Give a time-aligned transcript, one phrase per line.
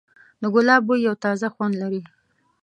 [0.41, 2.01] د ګلاب بوی یو تازه خوند لري.